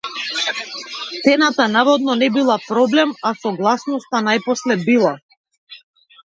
[1.25, 5.17] Цената наводно не била проблем, а согласноста најпосле била.